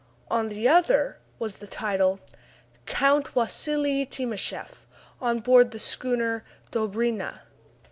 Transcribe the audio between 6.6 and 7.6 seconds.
"Dobryna."